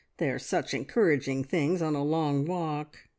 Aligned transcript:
They 0.17 0.31
are 0.31 0.39
such 0.39 0.73
encouraging 0.73 1.43
things 1.43 1.79
on 1.79 1.93
a 1.93 2.03
long 2.03 2.43
walk! 2.47 3.01